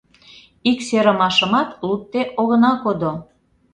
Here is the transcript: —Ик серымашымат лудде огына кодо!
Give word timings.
—Ик 0.71 0.79
серымашымат 0.87 1.69
лудде 1.87 2.21
огына 2.39 2.71
кодо! 2.83 3.11